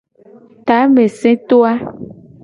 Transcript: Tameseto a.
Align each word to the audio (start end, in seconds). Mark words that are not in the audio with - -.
Tameseto 0.67 1.57
a. 1.71 1.73